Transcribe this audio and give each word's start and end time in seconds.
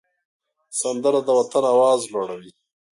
سندره 0.79 1.19
د 1.27 1.29
وطن 1.39 1.63
آواز 1.73 2.01
لوړوي 2.11 2.51